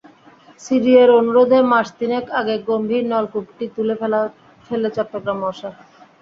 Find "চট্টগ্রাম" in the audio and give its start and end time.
4.95-5.39